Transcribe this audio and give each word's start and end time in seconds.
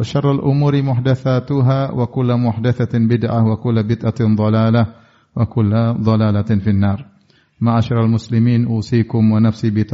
وشر 0.00 0.32
الأمور 0.32 0.82
محدثاتها 0.82 1.92
وكل 1.92 2.30
محدثة 2.36 2.92
kullu 2.96 2.96
وكل 2.96 3.04
bid'ah 3.04 3.44
wa 3.44 3.52
وكل 3.52 3.76
bid'atin 3.84 4.32
في 4.32 4.48
النار 4.48 4.86
kullu 5.44 6.00
dhalalatin 6.00 6.60
finnar. 6.64 7.04
Ma'asyiral 7.60 8.08
muslimin 8.08 8.64
usikum 8.64 9.32
wa 9.32 9.40
nafsi 9.40 9.70
bi. 9.70 9.84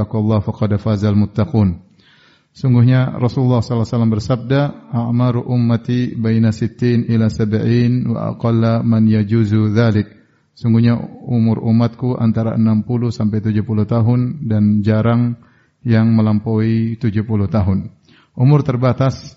Sungguhnya 2.56 3.18
Rasulullah 3.20 3.60
SAW 3.60 4.08
bersabda, 4.08 4.88
"A'maru 4.94 5.42
ummati 5.44 6.14
baina 6.16 6.54
sittin 6.54 7.04
ila 7.10 7.28
sab'in 7.28 8.06
wa 8.08 8.32
aqalla 8.32 8.86
man 8.86 9.10
yajuzu 9.10 9.74
dhalik." 9.74 10.06
Sungguhnya 10.54 10.96
umur 11.26 11.58
umatku 11.60 12.16
antara 12.16 12.56
60 12.56 13.10
sampai 13.10 13.42
70 13.42 13.84
tahun 13.84 14.48
dan 14.48 14.80
jarang 14.80 15.36
yang 15.84 16.14
melampaui 16.16 16.96
70 16.96 17.50
tahun. 17.50 17.90
Umur 18.38 18.62
terbatas 18.64 19.36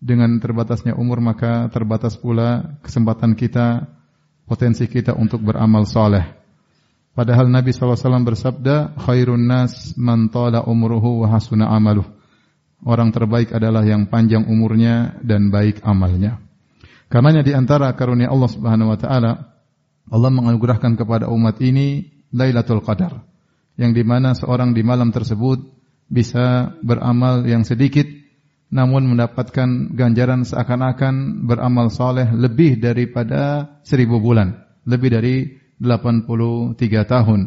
dengan 0.00 0.40
terbatasnya 0.40 0.96
umur 0.96 1.20
maka 1.20 1.68
terbatas 1.68 2.16
pula 2.16 2.80
kesempatan 2.80 3.36
kita, 3.36 3.84
potensi 4.48 4.88
kita 4.88 5.12
untuk 5.12 5.44
beramal 5.44 5.84
soleh. 5.84 6.24
Padahal 7.12 7.52
Nabi 7.52 7.70
SAW 7.70 8.24
bersabda, 8.24 8.96
khairun 8.96 9.44
nas 9.44 9.92
man 10.00 10.32
tala 10.32 10.64
umruhu 10.64 11.22
wa 11.22 11.36
hasuna 11.36 11.68
amaluh. 11.68 12.08
Orang 12.80 13.12
terbaik 13.12 13.52
adalah 13.52 13.84
yang 13.84 14.08
panjang 14.08 14.48
umurnya 14.48 15.20
dan 15.20 15.52
baik 15.52 15.84
amalnya. 15.84 16.40
Karenanya 17.12 17.44
di 17.44 17.52
antara 17.52 17.92
karunia 17.92 18.32
Allah 18.32 18.48
Subhanahu 18.48 18.88
wa 18.88 18.98
taala, 18.98 19.32
Allah 20.08 20.30
menganugerahkan 20.32 20.96
kepada 20.96 21.28
umat 21.28 21.60
ini 21.60 22.08
Lailatul 22.32 22.80
Qadar, 22.80 23.20
yang 23.76 23.92
di 23.92 24.00
mana 24.00 24.32
seorang 24.32 24.72
di 24.72 24.80
malam 24.80 25.12
tersebut 25.12 25.60
bisa 26.08 26.72
beramal 26.80 27.44
yang 27.44 27.68
sedikit 27.68 28.06
namun 28.70 29.10
mendapatkan 29.10 29.98
ganjaran 29.98 30.46
seakan-akan 30.46 31.44
beramal 31.50 31.90
soleh 31.90 32.30
lebih 32.30 32.78
daripada 32.78 33.66
seribu 33.82 34.22
bulan, 34.22 34.62
lebih 34.86 35.10
dari 35.10 35.34
83 35.82 36.78
tahun. 37.02 37.40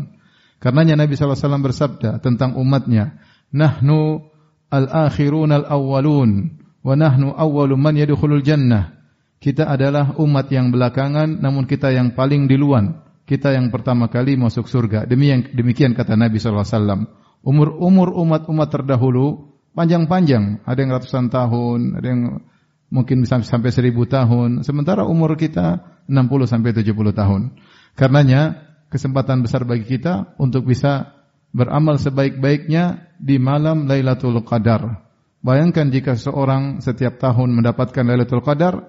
Karenanya 0.60 1.00
Nabi 1.00 1.16
SAW 1.16 1.64
bersabda 1.64 2.20
tentang 2.20 2.60
umatnya, 2.60 3.24
Nahnu 3.56 4.20
al-akhirun 4.68 5.52
al-awwalun, 5.52 6.60
wa 6.84 6.94
nahnu 7.00 7.32
awwalu 7.32 7.80
man 7.80 7.96
yadkhulul 7.96 8.44
jannah. 8.44 9.00
Kita 9.40 9.68
adalah 9.68 10.16
umat 10.20 10.52
yang 10.52 10.72
belakangan, 10.72 11.40
namun 11.40 11.68
kita 11.68 11.92
yang 11.92 12.16
paling 12.16 12.48
duluan. 12.48 13.04
Kita 13.24 13.56
yang 13.56 13.72
pertama 13.72 14.12
kali 14.12 14.36
masuk 14.36 14.68
surga. 14.68 15.08
Demikian, 15.08 15.52
demikian 15.56 15.92
kata 15.96 16.20
Nabi 16.20 16.40
SAW. 16.40 17.08
Umur-umur 17.44 18.12
umat-umat 18.24 18.68
terdahulu 18.72 19.53
panjang-panjang, 19.74 20.64
ada 20.64 20.80
yang 20.80 20.92
ratusan 20.94 21.30
tahun, 21.34 21.98
ada 21.98 22.08
yang 22.08 22.22
mungkin 22.94 23.26
bisa 23.26 23.42
sampai 23.42 23.74
seribu 23.74 24.06
tahun, 24.06 24.62
sementara 24.62 25.04
umur 25.04 25.34
kita 25.34 25.82
60 26.06 26.46
sampai 26.46 26.72
70 26.78 26.94
tahun. 27.14 27.42
Karenanya 27.98 28.74
kesempatan 28.94 29.42
besar 29.42 29.66
bagi 29.66 29.90
kita 29.90 30.38
untuk 30.38 30.70
bisa 30.70 31.18
beramal 31.54 31.98
sebaik-baiknya 31.98 33.14
di 33.18 33.42
malam 33.42 33.90
Lailatul 33.90 34.42
Qadar. 34.46 35.06
Bayangkan 35.44 35.90
jika 35.90 36.16
seorang 36.16 36.80
setiap 36.80 37.18
tahun 37.18 37.54
mendapatkan 37.58 38.06
Lailatul 38.06 38.46
Qadar, 38.46 38.80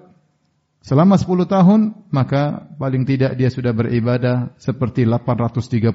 selama 0.85 1.17
10 1.17 1.45
tahun, 1.49 1.81
maka 2.13 2.69
paling 2.77 3.09
tidak 3.09 3.37
dia 3.37 3.49
sudah 3.49 3.73
beribadah 3.73 4.53
seperti 4.61 5.05
830 5.05 5.93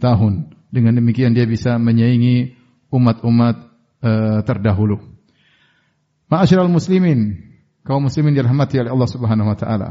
tahun. 0.00 0.32
Dengan 0.72 0.92
demikian 0.96 1.32
dia 1.32 1.48
bisa 1.48 1.76
menyaingi 1.80 2.56
umat-umat 2.92 3.65
uh, 4.02 4.40
terdahulu. 4.42 4.98
Ma'asyiral 6.26 6.70
muslimin, 6.72 7.38
kaum 7.86 8.10
muslimin 8.10 8.34
dirahmati 8.34 8.82
oleh 8.82 8.90
Allah 8.90 9.10
Subhanahu 9.10 9.48
wa 9.48 9.56
taala. 9.56 9.90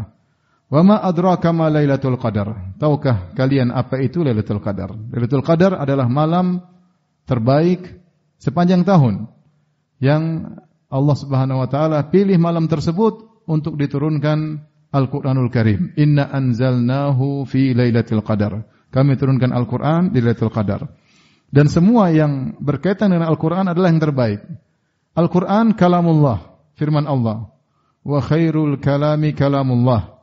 Wa 0.66 0.82
ma 0.82 0.98
adraka 1.00 1.54
ma 1.54 1.70
Lailatul 1.70 2.18
Qadar? 2.18 2.76
Tahukah 2.82 3.32
kalian 3.38 3.70
apa 3.70 4.02
itu 4.02 4.26
Lailatul 4.26 4.60
Qadar? 4.60 4.92
Lailatul 4.92 5.46
Qadar 5.46 5.78
adalah 5.78 6.10
malam 6.10 6.60
terbaik 7.30 8.02
sepanjang 8.42 8.84
tahun 8.84 9.30
yang 10.02 10.54
Allah 10.90 11.16
Subhanahu 11.16 11.62
wa 11.64 11.70
taala 11.70 12.10
pilih 12.10 12.36
malam 12.42 12.66
tersebut 12.66 13.46
untuk 13.46 13.78
diturunkan 13.78 14.60
Al-Qur'anul 14.90 15.52
Karim. 15.54 15.94
Inna 15.96 16.28
anzalnahu 16.34 17.46
fi 17.46 17.72
Lailatul 17.78 18.26
Qadar. 18.26 18.66
Kami 18.90 19.20
turunkan 19.20 19.54
Al-Qur'an 19.54 20.10
di 20.10 20.20
Lailatul 20.20 20.52
Qadar. 20.52 20.88
Dan 21.56 21.72
semua 21.72 22.12
yang 22.12 22.60
berkaitan 22.60 23.16
dengan 23.16 23.32
Al-Quran 23.32 23.72
adalah 23.72 23.88
yang 23.88 24.04
terbaik. 24.04 24.44
Al-Quran 25.16 25.72
kalamullah, 25.80 26.52
firman 26.76 27.08
Allah. 27.08 27.48
Wa 28.04 28.20
khairul 28.20 28.76
kalami 28.84 29.32
kalamullah. 29.32 30.20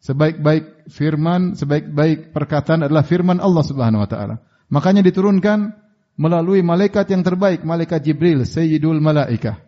Sebaik-baik 0.00 0.88
firman, 0.88 1.60
sebaik-baik 1.60 2.32
perkataan 2.32 2.88
adalah 2.88 3.04
firman 3.04 3.36
Allah 3.36 3.60
Subhanahu 3.68 4.00
wa 4.00 4.08
taala. 4.08 4.40
Makanya 4.72 5.04
diturunkan 5.04 5.76
melalui 6.16 6.64
malaikat 6.64 7.04
yang 7.12 7.20
terbaik, 7.20 7.68
malaikat 7.68 8.00
Jibril, 8.00 8.48
Sayyidul 8.48 8.98
Malaikah. 9.04 9.60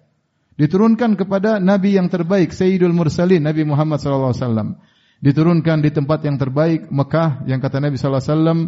Diturunkan 0.56 1.20
kepada 1.20 1.60
nabi 1.60 2.00
yang 2.00 2.08
terbaik, 2.08 2.56
Sayyidul 2.56 2.96
Mursalin, 2.96 3.44
Nabi 3.44 3.68
Muhammad 3.68 4.00
sallallahu 4.00 4.32
alaihi 4.32 4.42
wasallam. 4.42 4.68
Diturunkan 5.20 5.84
di 5.84 5.90
tempat 5.92 6.24
yang 6.24 6.40
terbaik, 6.40 6.88
Mekah, 6.88 7.44
yang 7.44 7.60
kata 7.60 7.78
Nabi 7.84 8.00
sallallahu 8.00 8.24
alaihi 8.24 8.32
wasallam, 8.32 8.58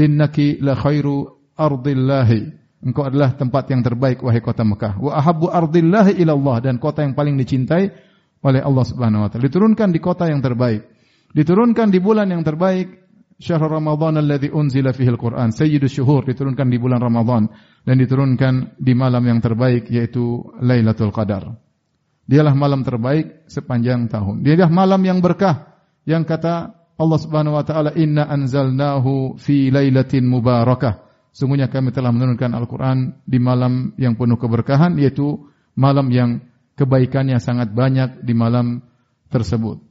"Innaki 0.00 0.48
la 0.64 0.72
khairu 0.72 1.37
ardillahi. 1.58 2.70
Engkau 2.78 3.10
adalah 3.10 3.34
tempat 3.34 3.66
yang 3.74 3.82
terbaik 3.82 4.22
wahai 4.22 4.38
kota 4.38 4.62
Mekah. 4.62 5.02
Wa 5.02 5.18
ahabbu 5.18 5.50
ardillahi 5.50 6.14
ilallah 6.22 6.62
dan 6.62 6.78
kota 6.78 7.02
yang 7.02 7.18
paling 7.18 7.34
dicintai 7.34 7.90
oleh 8.38 8.62
Allah 8.62 8.84
Subhanahu 8.86 9.26
wa 9.26 9.28
taala. 9.28 9.50
Diturunkan 9.50 9.90
di 9.90 9.98
kota 9.98 10.30
yang 10.30 10.38
terbaik. 10.38 10.86
Diturunkan 11.34 11.90
di 11.90 11.98
bulan 11.98 12.30
yang 12.30 12.46
terbaik. 12.46 13.10
Syahr 13.38 13.70
Ramadan 13.70 14.18
alladhi 14.18 14.50
unzila 14.50 14.90
fihi 14.90 15.10
al-Quran. 15.10 15.54
Sayyidus 15.54 15.94
syuhur 15.94 16.26
diturunkan 16.26 16.66
di 16.70 16.78
bulan 16.78 16.98
Ramadan 16.98 17.46
dan 17.86 17.94
diturunkan 17.98 18.78
di 18.78 18.94
malam 18.98 19.22
yang 19.22 19.38
terbaik 19.38 19.86
yaitu 19.90 20.42
Lailatul 20.58 21.14
Qadar. 21.14 21.54
Dialah 22.28 22.54
malam 22.58 22.82
terbaik 22.82 23.46
sepanjang 23.46 24.10
tahun. 24.10 24.42
Dialah 24.42 24.70
malam 24.70 25.00
yang 25.06 25.22
berkah 25.22 25.70
yang 26.02 26.26
kata 26.26 26.76
Allah 26.98 27.18
Subhanahu 27.22 27.54
wa 27.54 27.64
taala 27.64 27.94
inna 27.94 28.26
anzalnahu 28.26 29.38
fi 29.38 29.70
lailatin 29.70 30.26
mubarakah. 30.26 31.07
Sungguhnya 31.32 31.70
kami 31.70 31.94
telah 31.94 32.10
menurunkan 32.10 32.50
Al-Quran 32.56 33.22
di 33.22 33.38
malam 33.38 33.94
yang 34.00 34.18
penuh 34.18 34.40
keberkahan, 34.40 34.98
yaitu 34.98 35.48
malam 35.78 36.10
yang 36.10 36.42
kebaikannya 36.74 37.38
sangat 37.38 37.70
banyak 37.74 38.22
di 38.22 38.34
malam 38.34 38.82
tersebut. 39.30 39.82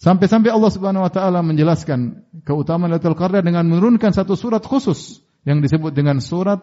Sampai-sampai 0.00 0.48
Allah 0.48 0.72
Subhanahu 0.72 1.04
wa 1.04 1.12
taala 1.12 1.44
menjelaskan 1.44 2.24
keutamaan 2.48 2.88
Lailatul 2.88 3.16
Qadar 3.16 3.44
dengan 3.44 3.68
menurunkan 3.68 4.16
satu 4.16 4.32
surat 4.32 4.64
khusus 4.64 5.20
yang 5.44 5.60
disebut 5.60 5.92
dengan 5.92 6.24
surat 6.24 6.56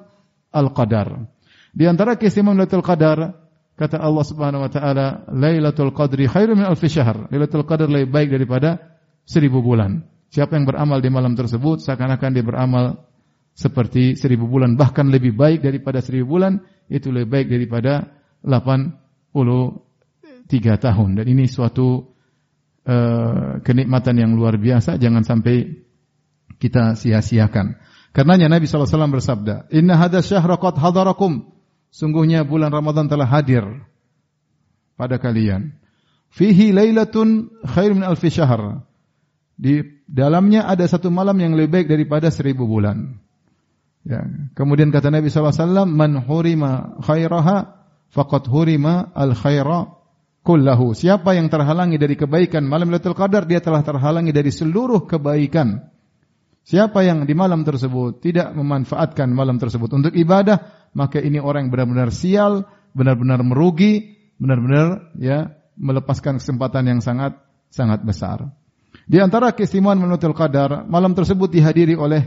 Al-Qadar. 0.49 1.29
Di 1.69 1.85
antara 1.85 2.17
keistimewaan 2.17 2.57
Lailatul 2.57 2.81
Qadar 2.81 3.37
kata 3.77 4.01
Allah 4.01 4.25
Subhanahu 4.25 4.65
wa 4.65 4.71
taala, 4.73 5.21
Lailatul 5.29 5.93
Qadri 5.93 6.25
khairum 6.25 6.57
min 6.57 6.65
alfi 6.65 6.89
syahr. 6.89 7.29
Lailatul 7.29 7.69
Qadar 7.69 7.85
lebih 7.85 8.09
baik 8.09 8.33
daripada 8.33 8.97
seribu 9.21 9.61
bulan. 9.61 10.01
Siapa 10.33 10.57
yang 10.57 10.65
beramal 10.65 10.99
di 10.99 11.13
malam 11.13 11.37
tersebut 11.37 11.85
seakan-akan 11.85 12.29
dia 12.33 12.43
beramal 12.43 13.06
seperti 13.57 14.13
seribu 14.13 14.45
bulan. 14.45 14.77
Bahkan 14.77 15.09
lebih 15.09 15.33
baik 15.33 15.65
daripada 15.65 15.97
seribu 15.97 16.37
bulan 16.37 16.61
itu 16.93 17.09
lebih 17.09 17.33
baik 17.33 17.47
daripada 17.49 18.13
83 18.45 19.81
tahun. 20.77 21.09
Dan 21.17 21.25
ini 21.25 21.49
suatu 21.49 22.05
uh, 22.85 23.57
kenikmatan 23.65 24.21
yang 24.21 24.37
luar 24.37 24.61
biasa. 24.61 25.01
Jangan 25.01 25.25
sampai 25.25 25.73
kita 26.61 26.93
sia-siakan. 26.93 27.81
Karenanya 28.13 28.45
Nabi 28.49 28.69
SAW 28.69 29.09
bersabda 29.09 29.73
inna 29.73 29.97
hadha 29.97 30.21
syahra 30.21 30.61
qad 30.61 30.77
hadarakum. 30.77 31.49
Sungguhnya 31.89 32.45
bulan 32.45 32.69
Ramadan 32.69 33.09
telah 33.09 33.25
hadir 33.25 33.65
pada 34.93 35.17
kalian. 35.17 35.73
Fihi 36.29 36.69
lailatun 36.69 37.49
khair 37.65 37.89
min 37.97 38.05
alfi 38.05 38.29
syahr. 38.29 38.85
Di 39.57 39.81
dalamnya 40.05 40.69
ada 40.69 40.85
satu 40.85 41.09
malam 41.09 41.41
yang 41.41 41.57
lebih 41.57 41.73
baik 41.73 41.87
daripada 41.89 42.29
seribu 42.29 42.69
bulan 42.69 43.17
Ya. 44.07 44.23
Kemudian 44.55 44.87
kata 44.87 45.11
Nabi 45.11 45.27
SAW, 45.27 45.83
Man 45.83 46.23
hurima 46.23 46.95
khairaha 47.03 47.75
faqad 48.07 48.47
hurima 48.47 49.11
al 49.11 49.35
khaira 49.35 49.99
kullahu. 50.47 50.95
Siapa 50.95 51.35
yang 51.35 51.51
terhalangi 51.51 51.99
dari 51.99 52.15
kebaikan 52.15 52.63
malam 52.63 52.87
Lailatul 52.87 53.19
Qadar, 53.19 53.43
dia 53.43 53.59
telah 53.59 53.83
terhalangi 53.83 54.31
dari 54.31 54.47
seluruh 54.47 55.03
kebaikan. 55.03 55.91
Siapa 56.63 57.03
yang 57.03 57.27
di 57.27 57.35
malam 57.35 57.67
tersebut 57.67 58.23
tidak 58.23 58.55
memanfaatkan 58.55 59.27
malam 59.31 59.59
tersebut 59.59 59.91
untuk 59.91 60.15
ibadah, 60.15 60.87
maka 60.95 61.19
ini 61.19 61.39
orang 61.39 61.67
yang 61.67 61.71
benar-benar 61.71 62.09
sial, 62.15 62.63
benar-benar 62.95 63.43
merugi, 63.43 64.15
benar-benar 64.39 65.11
ya 65.19 65.51
melepaskan 65.75 66.39
kesempatan 66.39 66.95
yang 66.95 66.99
sangat 67.03 67.39
sangat 67.71 68.03
besar. 68.07 68.51
Di 69.03 69.19
antara 69.19 69.51
keistimewaan 69.51 69.99
Lailatul 69.99 70.35
Qadar, 70.35 70.87
malam 70.87 71.11
tersebut 71.11 71.51
dihadiri 71.51 71.95
oleh 71.99 72.23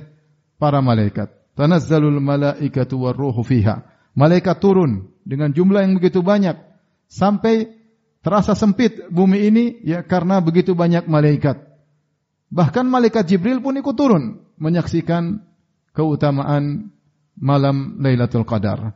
para 0.60 0.84
malaikat. 0.84 1.39
Tanazzalul 1.58 2.20
malaikatu 2.22 3.06
warruhu 3.08 3.42
fiha. 3.42 3.82
Malaikat 4.14 4.58
turun 4.58 5.10
dengan 5.22 5.54
jumlah 5.54 5.86
yang 5.86 5.98
begitu 5.98 6.22
banyak 6.22 6.58
sampai 7.10 7.80
Terasa 8.20 8.52
sempit 8.52 9.08
bumi 9.08 9.48
ini 9.48 9.64
ya 9.80 10.04
karena 10.04 10.44
begitu 10.44 10.76
banyak 10.76 11.08
malaikat. 11.08 11.56
Bahkan 12.52 12.84
malaikat 12.84 13.24
Jibril 13.24 13.64
pun 13.64 13.80
ikut 13.80 13.96
turun 13.96 14.44
menyaksikan 14.60 15.40
keutamaan 15.96 16.92
malam 17.40 17.96
Lailatul 17.96 18.44
Qadar. 18.44 18.92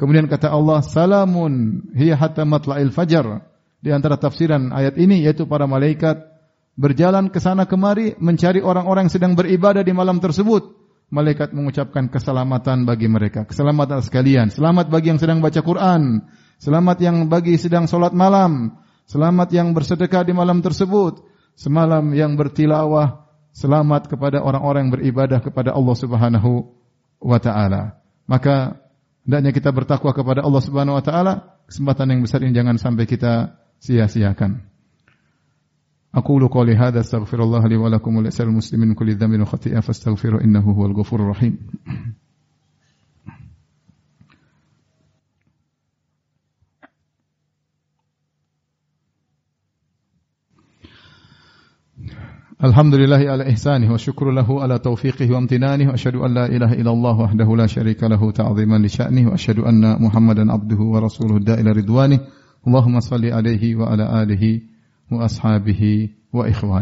Kemudian 0.00 0.24
kata 0.24 0.48
Allah, 0.48 0.80
"Salamun 0.80 1.84
hiya 1.92 2.16
hatta 2.16 2.48
matla'il 2.48 2.88
fajar." 2.88 3.44
Di 3.82 3.92
antara 3.92 4.16
tafsiran 4.16 4.72
ayat 4.72 4.96
ini 4.96 5.20
yaitu 5.20 5.44
para 5.44 5.68
malaikat 5.68 6.24
berjalan 6.72 7.28
ke 7.28 7.44
sana 7.44 7.68
kemari 7.68 8.16
mencari 8.16 8.64
orang-orang 8.64 9.10
yang 9.10 9.12
sedang 9.12 9.32
beribadah 9.36 9.84
di 9.84 9.92
malam 9.92 10.16
tersebut. 10.16 10.81
Malaikat 11.12 11.52
mengucapkan 11.52 12.08
keselamatan 12.08 12.88
bagi 12.88 13.04
mereka, 13.04 13.44
keselamatan 13.44 14.00
sekalian, 14.00 14.48
selamat 14.48 14.88
bagi 14.88 15.12
yang 15.12 15.20
sedang 15.20 15.44
baca 15.44 15.60
Quran, 15.60 16.24
Selamat 16.62 17.02
yang 17.02 17.26
bagi 17.26 17.58
sedang 17.58 17.90
solat 17.90 18.14
malam. 18.14 18.78
Selamat 19.10 19.50
yang 19.50 19.74
bersedekah 19.74 20.22
di 20.22 20.30
malam 20.30 20.62
tersebut. 20.62 21.26
Semalam 21.58 22.06
yang 22.14 22.38
bertilawah. 22.38 23.26
Selamat 23.50 24.06
kepada 24.06 24.38
orang-orang 24.38 24.86
yang 24.86 24.94
beribadah 24.94 25.42
kepada 25.42 25.74
Allah 25.74 25.96
Subhanahu 25.98 26.70
wa 27.18 27.38
taala. 27.42 27.98
Maka 28.30 28.78
hendaknya 29.26 29.50
kita 29.50 29.74
bertakwa 29.74 30.14
kepada 30.14 30.46
Allah 30.46 30.62
Subhanahu 30.62 30.94
wa 30.94 31.02
taala. 31.02 31.32
Kesempatan 31.66 32.14
yang 32.14 32.20
besar 32.22 32.46
ini 32.46 32.54
jangan 32.54 32.78
sampai 32.78 33.10
kita 33.10 33.58
sia-siakan. 33.82 34.71
أقول 36.14 36.48
قولي 36.48 36.76
هذا 36.76 37.00
أستغفر 37.00 37.42
الله 37.42 37.68
لي 37.68 37.76
ولكم 37.76 38.16
ولسائر 38.16 38.50
المسلمين 38.50 38.88
من 38.88 38.94
كل 38.94 39.14
ذنب 39.14 39.40
وخطيئة 39.40 39.80
فاستغفروا 39.80 40.40
إنه 40.40 40.60
هو 40.60 40.86
الغفور 40.86 41.20
الرحيم. 41.20 41.58
الحمد 52.64 52.94
لله 52.94 53.30
على 53.30 53.50
إحسانه 53.50 53.92
والشكر 53.92 54.30
له 54.30 54.62
على 54.62 54.78
توفيقه 54.78 55.32
وامتنانه 55.32 55.88
وأشهد 55.90 56.14
أن 56.14 56.34
لا 56.34 56.46
إله 56.46 56.72
إلا 56.72 56.90
الله 56.90 57.20
وحده 57.20 57.56
لا 57.56 57.66
شريك 57.66 58.04
له 58.04 58.30
تعظيما 58.30 58.78
لشأنه 58.78 59.30
وأشهد 59.30 59.58
أن 59.58 60.02
محمدا 60.02 60.52
عبده 60.52 60.76
ورسوله 60.76 61.36
الداء 61.36 61.60
إلى 61.60 61.72
رضوانه. 61.72 62.20
اللهم 62.66 63.00
صل 63.00 63.26
عليه 63.26 63.76
وعلى 63.76 64.22
آله 64.22 64.60
wa 65.18 65.28
wa. 66.32 66.80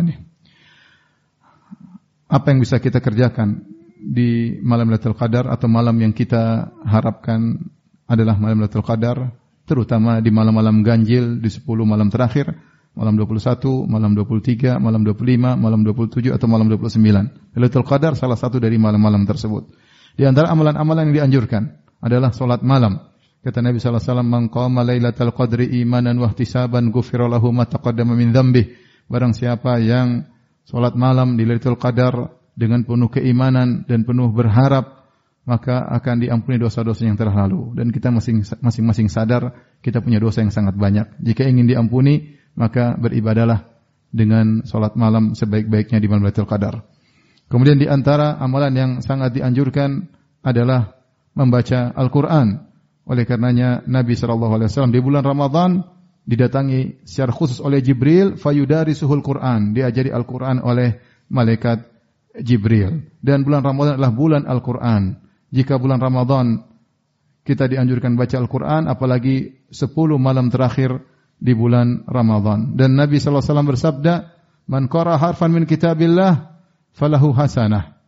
Apa 2.30 2.46
yang 2.54 2.62
bisa 2.62 2.78
kita 2.78 3.02
kerjakan 3.02 3.66
di 4.00 4.56
malam 4.62 4.86
Lailatul 4.86 5.18
Qadar 5.18 5.50
atau 5.50 5.66
malam 5.66 5.98
yang 5.98 6.14
kita 6.14 6.72
harapkan 6.86 7.58
adalah 8.06 8.38
malam 8.38 8.62
Lailatul 8.62 8.86
Qadar, 8.86 9.34
terutama 9.66 10.22
di 10.22 10.30
malam-malam 10.30 10.86
ganjil 10.86 11.42
di 11.42 11.50
10 11.50 11.66
malam 11.82 12.06
terakhir, 12.06 12.54
malam 12.94 13.18
21, 13.18 13.90
malam 13.90 14.14
23, 14.14 14.78
malam 14.78 15.02
25, 15.02 15.58
malam 15.58 15.80
27 15.82 16.30
atau 16.30 16.46
malam 16.46 16.70
29. 16.70 17.58
Lailatul 17.58 17.86
Qadar 17.86 18.14
salah 18.14 18.38
satu 18.38 18.62
dari 18.62 18.78
malam-malam 18.78 19.26
tersebut. 19.26 19.66
Di 20.14 20.22
antara 20.22 20.54
amalan-amalan 20.54 21.10
yang 21.10 21.26
dianjurkan 21.26 21.82
adalah 21.98 22.30
salat 22.30 22.62
malam. 22.62 23.09
Kata 23.40 23.64
Nabi 23.64 23.80
sallallahu 23.80 24.04
alaihi 24.04 24.12
wasallam, 24.12 24.30
"Man 24.30 24.44
qama 24.52 24.80
lailatul 24.84 25.32
qadri 25.32 25.80
imanan 25.80 26.20
wa 26.20 26.28
ihtisaban 26.28 26.92
ghufira 26.92 27.24
ma 27.24 27.64
taqaddama 27.64 28.12
min 28.12 28.36
dzambi." 28.36 28.68
Barang 29.10 29.34
siapa 29.34 29.82
yang 29.82 30.28
solat 30.62 30.94
malam 30.94 31.34
di 31.34 31.42
Lailatul 31.42 31.74
Qadar 31.74 32.30
dengan 32.54 32.86
penuh 32.86 33.10
keimanan 33.10 33.82
dan 33.90 34.06
penuh 34.06 34.30
berharap, 34.30 35.10
maka 35.42 35.82
akan 35.82 36.22
diampuni 36.22 36.62
dosa-dosa 36.62 37.10
yang 37.10 37.18
terlalu. 37.18 37.74
Dan 37.74 37.90
kita 37.90 38.14
masing-masing 38.14 39.10
sadar 39.10 39.50
kita 39.82 39.98
punya 39.98 40.22
dosa 40.22 40.46
yang 40.46 40.54
sangat 40.54 40.78
banyak. 40.78 41.18
Jika 41.18 41.42
ingin 41.42 41.66
diampuni, 41.66 42.38
maka 42.54 42.94
beribadalah 42.94 43.66
dengan 44.14 44.62
salat 44.62 44.94
malam 44.94 45.34
sebaik-baiknya 45.34 45.98
di 45.98 46.06
malam 46.06 46.22
Lailatul 46.22 46.46
Qadar. 46.46 46.86
Kemudian 47.50 47.82
di 47.82 47.90
antara 47.90 48.38
amalan 48.38 48.72
yang 48.78 48.90
sangat 49.02 49.34
dianjurkan 49.34 50.06
adalah 50.46 50.94
membaca 51.34 51.90
Al-Qur'an. 51.98 52.69
Oleh 53.10 53.26
karenanya 53.26 53.82
Nabi 53.90 54.14
sallallahu 54.14 54.54
alaihi 54.54 54.70
wasallam 54.70 54.94
di 54.94 55.02
bulan 55.02 55.26
Ramadan 55.26 55.82
didatangi 56.22 57.02
secara 57.02 57.34
khusus 57.34 57.58
oleh 57.58 57.82
Jibril 57.82 58.38
fayudari 58.38 58.94
suhul 58.94 59.18
Quran, 59.18 59.74
diajari 59.74 60.14
Al-Qur'an 60.14 60.62
oleh 60.62 61.02
malaikat 61.26 61.90
Jibril. 62.38 63.10
Dan 63.18 63.42
bulan 63.42 63.66
Ramadan 63.66 63.98
adalah 63.98 64.14
bulan 64.14 64.46
Al-Qur'an. 64.46 65.18
Jika 65.50 65.82
bulan 65.82 65.98
Ramadan 65.98 66.62
kita 67.42 67.66
dianjurkan 67.66 68.14
baca 68.14 68.38
Al-Qur'an 68.38 68.86
apalagi 68.86 69.66
10 69.74 69.90
malam 70.14 70.46
terakhir 70.46 71.02
di 71.40 71.50
bulan 71.50 72.06
Ramadan. 72.06 72.78
Dan 72.78 72.94
Nabi 72.94 73.18
sallallahu 73.18 73.42
alaihi 73.42 73.50
wasallam 73.50 73.70
bersabda, 73.74 74.14
"Man 74.70 74.86
qara 74.86 75.18
harfan 75.18 75.50
min 75.50 75.66
kitabillah 75.66 76.62
falahu 76.94 77.34
hasanah." 77.34 77.99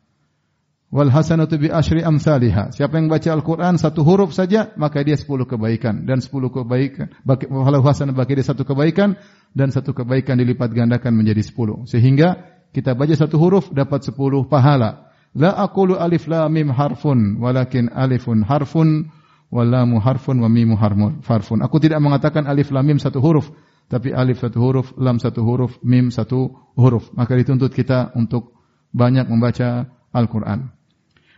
Wal 0.93 1.09
hasanatu 1.09 1.57
bi 1.57 1.73
asyri 1.73 2.05
amsalha. 2.05 2.69
Siapa 2.69 3.01
yang 3.01 3.09
baca 3.09 3.33
Al-Qur'an 3.33 3.81
satu 3.81 4.05
huruf 4.05 4.37
saja, 4.37 4.77
maka 4.77 5.01
dia 5.01 5.17
sepuluh 5.17 5.49
kebaikan 5.49 6.05
dan 6.05 6.21
sepuluh 6.21 6.53
kebaikan 6.53 7.09
bagi 7.25 7.49
falahu 7.49 7.81
hasanah 7.81 8.13
bagi 8.13 8.37
dia 8.37 8.45
satu 8.45 8.69
kebaikan 8.69 9.17
dan 9.57 9.73
satu 9.73 9.97
kebaikan 9.97 10.37
dilipat 10.37 10.69
gandakan 10.77 11.17
menjadi 11.17 11.41
sepuluh. 11.41 11.89
Sehingga 11.89 12.45
kita 12.77 12.93
baca 12.93 13.17
satu 13.17 13.41
huruf 13.41 13.73
dapat 13.73 14.05
sepuluh 14.05 14.45
pahala. 14.45 15.09
La 15.33 15.57
aqulu 15.57 15.97
alif 15.97 16.29
lam 16.29 16.53
mim 16.53 16.69
harfun 16.69 17.41
walakin 17.41 17.89
alifun 17.89 18.45
harfun 18.45 19.09
walamu 19.49 19.97
harfun 19.97 20.45
wa 20.45 20.49
mimu 20.53 20.77
harfun. 20.77 21.65
Aku 21.65 21.81
tidak 21.81 22.05
mengatakan 22.05 22.45
alif 22.45 22.69
lam 22.69 22.85
mim 22.85 23.01
satu 23.01 23.17
huruf, 23.25 23.49
tapi 23.89 24.13
alif 24.13 24.45
satu 24.45 24.61
huruf, 24.61 24.93
lam 25.01 25.17
satu 25.17 25.41
huruf, 25.41 25.81
mim 25.81 26.13
satu 26.13 26.53
huruf. 26.77 27.09
Maka 27.17 27.33
dituntut 27.33 27.73
kita 27.73 28.13
untuk 28.13 28.61
banyak 28.93 29.25
membaca 29.25 29.89
Al-Qur'an. 30.13 30.82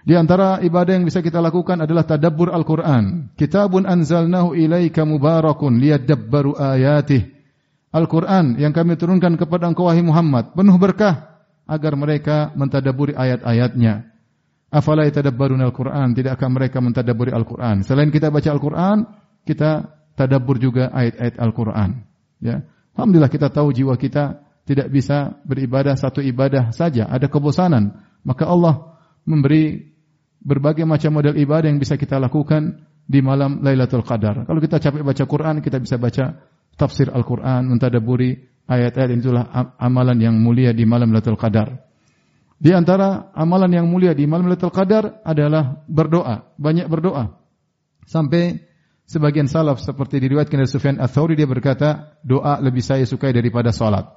Di 0.04 0.12
antara 0.12 0.61
ibadah 0.61 1.00
yang 1.00 1.08
bisa 1.08 1.25
kita 1.25 1.40
lakukan 1.40 1.80
adalah 1.80 2.04
tadabbur 2.04 2.52
Al-Qur'an. 2.52 3.32
Kitabun 3.40 3.88
anzalnahu 3.88 4.52
ilaika 4.52 5.08
mubarakun 5.08 5.80
liyadabbaru 5.80 6.61
ayatih. 6.61 7.32
Al-Qur'an 7.88 8.61
yang 8.61 8.76
kami 8.76 9.00
turunkan 9.00 9.40
kepada 9.40 9.64
engkau 9.64 9.88
wahai 9.88 10.04
Muhammad 10.04 10.52
penuh 10.52 10.76
berkah 10.76 11.40
agar 11.64 11.96
mereka 11.96 12.52
mentadaburi 12.52 13.16
ayat-ayatnya. 13.16 14.12
Afala 14.68 15.08
yatadabbaruna 15.08 15.73
al-Qur'an? 15.73 16.12
Tidakkah 16.12 16.49
mereka 16.52 16.84
mentadabburi 16.84 17.32
Al-Qur'an? 17.32 17.80
Selain 17.80 18.12
kita 18.12 18.28
baca 18.28 18.50
Al-Qur'an, 18.52 19.08
kita 19.49 19.88
tadabbur 20.18 20.61
juga 20.61 20.92
ayat-ayat 20.92 21.40
Al-Qur'an. 21.40 22.04
Ya. 22.44 22.66
Alhamdulillah 22.92 23.32
kita 23.32 23.49
tahu 23.49 23.73
jiwa 23.73 23.96
kita 23.96 24.42
tidak 24.68 24.90
bisa 24.92 25.38
beribadah 25.46 25.96
satu 25.96 26.20
ibadah 26.20 26.75
saja, 26.75 27.08
ada 27.08 27.30
kebosanan. 27.30 28.04
Maka 28.26 28.50
Allah 28.50 28.99
memberi 29.23 29.93
berbagai 30.44 30.84
macam 30.84 31.16
model 31.16 31.34
ibadah 31.40 31.72
yang 31.72 31.80
bisa 31.80 31.96
kita 31.96 32.20
lakukan 32.20 32.84
di 33.04 33.24
malam 33.24 33.64
Lailatul 33.64 34.04
Qadar. 34.04 34.44
Kalau 34.44 34.60
kita 34.60 34.76
capek 34.76 35.00
baca 35.00 35.24
Quran, 35.24 35.64
kita 35.64 35.80
bisa 35.80 35.96
baca 35.96 36.44
tafsir 36.76 37.08
Al-Quran, 37.08 37.68
mentadaburi 37.72 38.36
ayat-ayat 38.68 39.10
itulah 39.16 39.44
amalan 39.80 40.20
yang 40.20 40.36
mulia 40.36 40.76
di 40.76 40.84
malam 40.84 41.10
Lailatul 41.10 41.40
Qadar. 41.40 41.80
Di 42.60 42.72
antara 42.72 43.34
amalan 43.34 43.72
yang 43.72 43.86
mulia 43.88 44.12
di 44.12 44.24
malam 44.28 44.48
Lailatul 44.48 44.72
Qadar 44.72 45.24
adalah 45.24 45.84
berdoa, 45.88 46.52
banyak 46.60 46.86
berdoa. 46.88 47.40
Sampai 48.04 48.60
sebagian 49.08 49.48
salaf 49.48 49.80
seperti 49.80 50.20
diriwayatkan 50.20 50.60
dari 50.60 50.70
Sufyan 50.70 50.96
Ats-Tsauri 51.00 51.36
dia 51.36 51.48
berkata, 51.48 52.20
doa 52.20 52.60
lebih 52.60 52.84
saya 52.84 53.04
sukai 53.08 53.32
daripada 53.32 53.72
salat. 53.72 54.08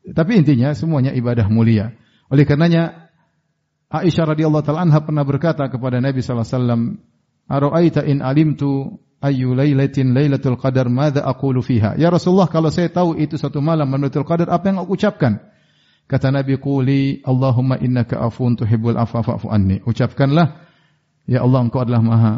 Tapi 0.00 0.40
intinya 0.40 0.72
semuanya 0.72 1.12
ibadah 1.12 1.48
mulia. 1.52 1.92
Oleh 2.32 2.48
karenanya 2.48 3.09
Aisyah 3.90 4.38
radhiyallahu 4.38 4.62
taala 4.62 4.86
anha 4.86 5.02
pernah 5.02 5.26
berkata 5.26 5.66
kepada 5.66 5.98
Nabi 5.98 6.22
sallallahu 6.22 6.46
alaihi 6.46 6.56
wasallam, 6.62 6.82
"Ara'aita 7.50 8.00
in 8.06 8.22
alimtu 8.22 9.02
ayu 9.18 9.50
lailatin 9.58 10.14
lailatul 10.14 10.54
qadar 10.54 10.86
madza 10.86 11.26
aqulu 11.26 11.58
fiha?" 11.58 11.98
Ya 11.98 12.06
Rasulullah, 12.14 12.46
kalau 12.46 12.70
saya 12.70 12.86
tahu 12.86 13.18
itu 13.18 13.34
satu 13.34 13.58
malam 13.58 13.90
Lailatul 13.90 14.22
Qadar, 14.22 14.46
apa 14.46 14.70
yang 14.70 14.78
aku 14.78 14.94
ucapkan? 14.94 15.42
Kata 16.06 16.30
Nabi 16.30 16.58
Quli, 16.62 17.22
Allahumma 17.26 17.82
innaka 17.82 18.22
afun 18.22 18.54
tuhibbul 18.54 18.94
afwa 18.98 19.26
fa'fu 19.26 19.50
anni. 19.50 19.82
Ucapkanlah, 19.82 20.70
Ya 21.30 21.46
Allah 21.46 21.62
engkau 21.62 21.86
adalah 21.86 22.02
maha 22.02 22.32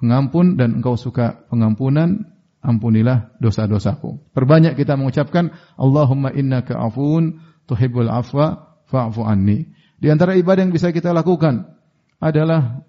pengampun 0.00 0.56
dan 0.56 0.80
engkau 0.80 0.96
suka 0.96 1.44
pengampunan, 1.52 2.24
ampunilah 2.64 3.36
dosa-dosaku. 3.40 4.32
Perbanyak 4.32 4.76
kita 4.76 4.96
mengucapkan 4.96 5.52
Allahumma 5.76 6.32
innaka 6.32 6.80
afun 6.80 7.40
tuhibbul 7.68 8.08
afwa 8.08 8.80
fa'fu 8.88 9.20
anni. 9.24 9.68
Di 10.00 10.08
antara 10.08 10.32
ibadah 10.32 10.64
yang 10.64 10.72
bisa 10.72 10.88
kita 10.90 11.12
lakukan 11.12 11.68
adalah 12.16 12.80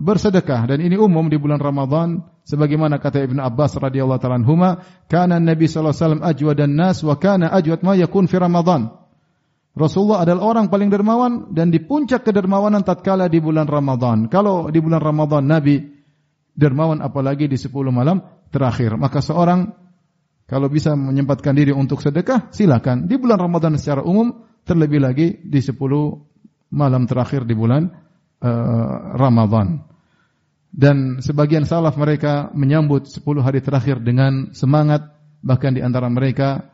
bersedekah 0.00 0.74
dan 0.74 0.80
ini 0.80 0.96
umum 0.96 1.28
di 1.28 1.36
bulan 1.36 1.60
Ramadan 1.60 2.24
sebagaimana 2.42 2.98
kata 2.98 3.22
Ibnu 3.30 3.38
Abbas 3.38 3.78
radhiyallahu 3.78 4.18
taala 4.18 4.40
anhuma 4.40 4.82
kana 5.06 5.38
Nabi 5.38 5.68
sallallahu 5.70 5.92
alaihi 5.92 6.02
wasallam 6.02 6.24
ajwadan 6.24 6.72
nas 6.74 6.98
wa 7.04 7.14
kana 7.20 7.52
ajwad 7.52 7.84
ma 7.84 7.92
yakun 7.94 8.26
fi 8.26 8.40
Ramadan. 8.40 8.90
Rasulullah 9.74 10.22
adalah 10.22 10.54
orang 10.54 10.66
paling 10.70 10.86
dermawan 10.86 11.50
dan 11.50 11.74
di 11.74 11.82
puncak 11.82 12.22
kedermawanan 12.22 12.86
tatkala 12.86 13.26
di 13.26 13.42
bulan 13.42 13.66
Ramadan. 13.66 14.30
Kalau 14.30 14.70
di 14.70 14.78
bulan 14.78 15.02
Ramadan 15.02 15.50
Nabi 15.50 15.82
dermawan 16.54 17.02
apalagi 17.02 17.50
di 17.50 17.58
10 17.58 17.74
malam 17.90 18.22
terakhir. 18.54 18.94
Maka 18.94 19.18
seorang 19.18 19.74
kalau 20.46 20.70
bisa 20.70 20.94
menyempatkan 20.94 21.58
diri 21.58 21.74
untuk 21.74 21.98
sedekah, 21.98 22.54
silakan. 22.54 23.10
Di 23.10 23.18
bulan 23.18 23.42
Ramadan 23.42 23.74
secara 23.74 24.06
umum, 24.06 24.46
terlebih 24.62 25.02
lagi 25.02 25.42
di 25.42 25.58
10 25.58 25.74
malam 26.74 27.06
terakhir 27.06 27.46
di 27.46 27.54
bulan 27.54 27.86
uh, 28.42 29.14
Ramadan. 29.14 29.86
Dan 30.74 31.22
sebagian 31.22 31.62
salaf 31.62 31.94
mereka 31.94 32.50
menyambut 32.50 33.06
10 33.06 33.22
hari 33.46 33.62
terakhir 33.62 34.02
dengan 34.02 34.50
semangat, 34.50 35.06
bahkan 35.38 35.70
di 35.70 35.78
antara 35.78 36.10
mereka 36.10 36.66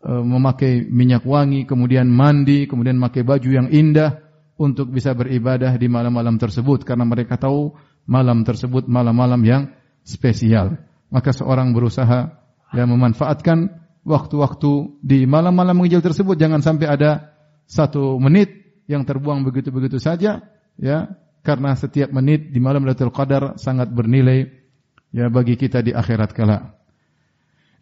uh, 0.00 0.24
memakai 0.24 0.88
minyak 0.88 1.28
wangi, 1.28 1.68
kemudian 1.68 2.08
mandi, 2.08 2.64
kemudian 2.64 2.96
memakai 2.96 3.28
baju 3.28 3.50
yang 3.52 3.68
indah 3.68 4.24
untuk 4.56 4.88
bisa 4.88 5.12
beribadah 5.12 5.76
di 5.76 5.90
malam-malam 5.90 6.40
tersebut 6.40 6.86
karena 6.86 7.02
mereka 7.02 7.36
tahu 7.36 7.76
malam 8.06 8.46
tersebut 8.46 8.86
malam-malam 8.86 9.42
yang 9.42 9.62
spesial 10.06 10.78
maka 11.10 11.34
seorang 11.34 11.74
berusaha 11.74 12.30
ya 12.72 12.84
memanfaatkan 12.86 13.82
waktu-waktu 14.02 15.02
di 15.02 15.26
malam-malam 15.26 15.82
menghijau 15.82 16.02
tersebut 16.02 16.38
jangan 16.38 16.62
sampai 16.62 16.86
ada 16.88 17.34
satu 17.66 18.18
menit 18.22 18.61
yang 18.90 19.06
terbuang 19.06 19.46
begitu-begitu 19.46 20.02
saja 20.02 20.42
ya 20.78 20.98
karena 21.42 21.74
setiap 21.74 22.10
menit 22.14 22.54
di 22.54 22.62
malam 22.62 22.86
Lailatul 22.86 23.14
Qadar 23.14 23.58
sangat 23.58 23.90
bernilai 23.90 24.46
ya 25.10 25.28
bagi 25.28 25.58
kita 25.58 25.82
di 25.82 25.90
akhirat 25.90 26.30
kala. 26.32 26.78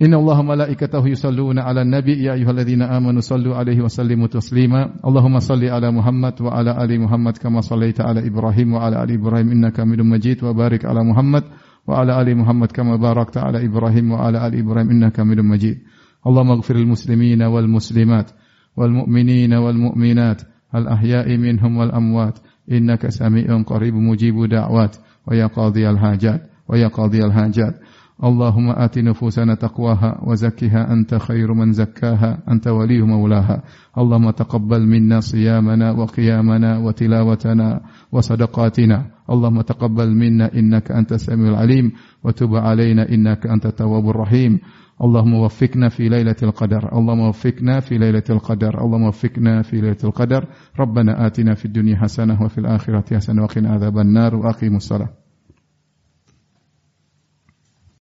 Inna 0.00 0.16
Allah 0.16 0.40
malaikatahu 0.40 1.12
yusalluna 1.12 1.68
ala 1.68 1.84
nabi 1.84 2.24
ya 2.24 2.32
ayyuhalladzina 2.32 2.88
amanu 2.88 3.20
sallu 3.20 3.52
alaihi 3.52 3.84
wa 3.84 3.92
sallimu 3.92 4.32
taslima. 4.32 4.96
Allahumma 5.04 5.44
salli 5.44 5.68
ala 5.68 5.92
Muhammad 5.92 6.40
wa 6.40 6.56
ala 6.56 6.72
ali 6.80 6.96
Muhammad 6.96 7.36
kama 7.36 7.60
sallaita 7.60 8.08
ala 8.08 8.24
Ibrahim 8.24 8.80
wa 8.80 8.88
ala 8.88 9.04
ali 9.04 9.20
Ibrahim 9.20 9.52
innaka 9.52 9.84
Hamidum 9.84 10.08
majid 10.08 10.40
wa 10.40 10.56
barik 10.56 10.88
ala 10.88 11.04
Muhammad 11.04 11.44
wa 11.84 12.00
ala 12.00 12.16
ali 12.16 12.32
Muhammad 12.32 12.72
kama 12.72 12.96
barakta 12.96 13.44
ala 13.44 13.60
Ibrahim 13.60 14.16
wa 14.16 14.24
ala 14.24 14.40
ali 14.40 14.64
Ibrahim 14.64 14.88
innaka 14.88 15.20
Hamidum 15.20 15.44
majid. 15.44 15.84
Allahumma 16.24 16.56
gfiril 16.64 16.88
muslimina 16.88 17.52
wal 17.52 17.68
muslimat 17.68 18.32
wal 18.72 19.04
mu'minina 19.04 19.60
wal 19.60 19.76
mu'minat. 19.76 20.48
الأحياء 20.74 21.36
منهم 21.36 21.76
والأموات. 21.76 22.38
إنك 22.72 23.08
سميع 23.08 23.62
قريب 23.62 23.94
مجيب 23.94 24.44
دعوات. 24.48 24.96
ويا 25.26 25.46
قاضي 25.46 25.90
الحاجات. 25.90 26.42
ويا 26.68 26.88
قاضي 26.88 27.18
الحاجات. 27.18 27.80
اللهم 28.24 28.70
آت 28.70 28.98
نفوسنا 28.98 29.54
تقواها 29.54 30.20
وزكها. 30.26 30.92
أنت 30.92 31.14
خير 31.14 31.52
من 31.54 31.72
زكاها. 31.72 32.38
أنت 32.48 32.68
ولي 32.68 33.02
مولاها. 33.02 33.62
اللهم 33.98 34.30
تقبل 34.30 34.86
منا 34.86 35.20
صيامنا 35.20 35.92
وقيامنا 35.92 36.78
وتلاوتنا 36.78 37.80
وصدقاتنا. 38.12 39.06
اللهم 39.30 39.60
تقبل 39.60 40.10
منا. 40.10 40.54
إنك 40.54 40.90
أنت 40.92 41.12
السميع 41.12 41.48
العليم. 41.48 41.92
وتب 42.24 42.54
علينا. 42.54 43.08
إنك 43.08 43.46
أنت 43.46 43.66
التواب 43.66 44.10
الرحيم. 44.10 44.58
اللهم 45.02 45.34
وفقنا 45.34 45.88
في 45.88 46.08
ليلة 46.08 46.36
القدر. 46.42 46.98
اللهم 46.98 47.20
وفقنا 47.20 47.80
في 47.80 47.98
ليلة 47.98 48.22
القدر. 48.30 48.84
اللهم 48.84 49.02
وفقنا 49.02 49.62
في 49.62 49.80
ليلة 49.80 49.96
القدر. 50.04 50.46
ربنا 50.80 51.26
آتنا 51.26 51.54
في 51.54 51.64
الدنيا 51.64 51.96
حسنة 51.96 52.42
وفي 52.42 52.58
الآخرة 52.58 53.16
حسنة 53.16 53.42
وقنا 53.42 53.70
عذاب 53.72 53.98
النار 53.98 54.36
وأقيموا 54.36 54.76
الصلاة. 54.76 55.19